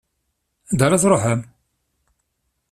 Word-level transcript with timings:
Anda 0.71 0.83
ara 0.87 1.01
tṛuḥem? 1.03 1.41